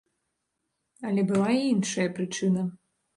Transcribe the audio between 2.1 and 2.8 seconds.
прычына.